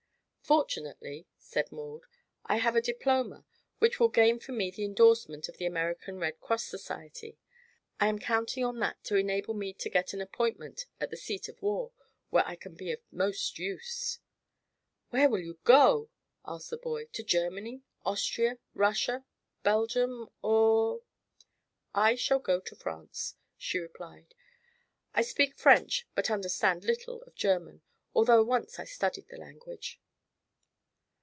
[0.43, 2.01] "Fortunately," said Maud,
[2.45, 3.45] "I have a diploma
[3.79, 7.37] which will gain for me the endorsement of the American Red Cross Society.
[8.01, 11.47] I am counting on that to enable me to get an appointment at the seat
[11.47, 11.93] of war,
[12.31, 14.19] where I can be of most use."
[15.09, 16.09] "Where will you go?"
[16.45, 17.05] asked the boy.
[17.13, 19.23] "To Germany, Austria, Russia,
[19.63, 20.99] Belgium, or"
[22.09, 24.35] "I shall go to France," she replied.
[25.13, 27.83] "I speak French, but understand little of German,
[28.13, 30.01] although once I studied the language."